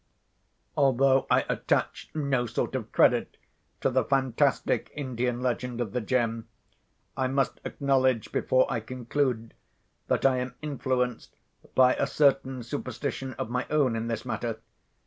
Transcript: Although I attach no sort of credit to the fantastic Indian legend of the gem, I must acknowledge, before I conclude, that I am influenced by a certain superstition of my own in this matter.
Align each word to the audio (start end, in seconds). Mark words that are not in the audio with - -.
Although 0.75 1.27
I 1.29 1.45
attach 1.47 2.09
no 2.15 2.47
sort 2.47 2.73
of 2.73 2.91
credit 2.91 3.37
to 3.81 3.91
the 3.91 4.03
fantastic 4.03 4.89
Indian 4.95 5.41
legend 5.43 5.79
of 5.79 5.91
the 5.93 6.01
gem, 6.01 6.47
I 7.15 7.27
must 7.27 7.59
acknowledge, 7.63 8.31
before 8.31 8.65
I 8.67 8.79
conclude, 8.79 9.53
that 10.07 10.25
I 10.25 10.37
am 10.37 10.55
influenced 10.63 11.35
by 11.75 11.93
a 11.93 12.07
certain 12.07 12.63
superstition 12.63 13.33
of 13.35 13.51
my 13.51 13.67
own 13.69 13.95
in 13.95 14.07
this 14.07 14.25
matter. 14.25 14.59